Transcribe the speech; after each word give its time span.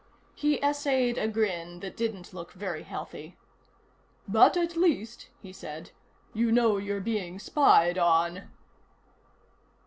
He 0.33 0.59
essayed 0.63 1.19
a 1.19 1.27
grin 1.27 1.79
that 1.81 1.95
didn't 1.95 2.33
look 2.33 2.53
very 2.53 2.81
healthy. 2.81 3.37
"But 4.27 4.57
at 4.57 4.75
least," 4.75 5.29
he 5.39 5.53
said, 5.53 5.91
"you 6.33 6.51
know 6.51 6.77
you're 6.77 6.99
being 6.99 7.37
spied 7.37 7.99
on." 7.99 8.49